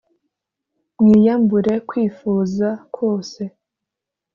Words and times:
mwiyambure 1.03 1.73
kwifuza 1.87 2.67
kose 2.95 3.41